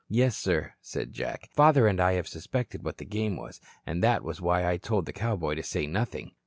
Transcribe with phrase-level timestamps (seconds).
[0.09, 1.47] "Yes, sir," said Jack.
[1.53, 5.05] "Father and I have suspected what the game was, and that was why I told
[5.05, 6.31] the cowboy to say nothing."